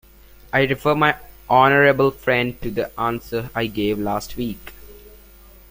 I 0.51 0.63
refer 0.65 0.95
my 0.95 1.15
honourable 1.47 2.09
friend 2.09 2.59
to 2.63 2.71
the 2.71 2.99
answer 2.99 3.51
I 3.53 3.67
gave 3.67 3.99
last 3.99 4.35
week. 4.35 4.73